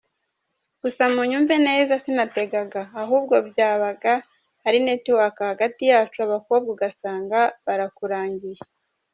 Gusa 0.81 1.03
munyumve 1.13 1.55
neza 1.67 1.93
sinategaga, 2.03 2.81
ahubwo 3.01 3.35
byabaga 3.49 4.13
ari 4.67 4.77
network 4.87 5.35
hagati 5.51 5.81
yacu 5.91 6.17
abakobwa 6.25 6.69
ugasanga 6.75 7.39
barakurangiye. 7.65 8.59